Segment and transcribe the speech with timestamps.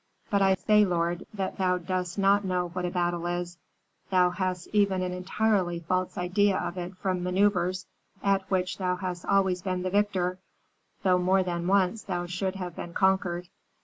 [0.31, 3.59] "But I say, lord, that thou dost not know what a battle is;
[4.09, 7.85] thou hast even an entirely false idea of it from manœuvres
[8.23, 10.39] at which thou hast always been the victor,
[11.03, 13.49] though more than once thou shouldst have been conquered."